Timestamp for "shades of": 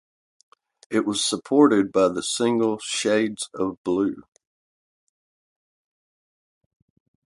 2.79-3.77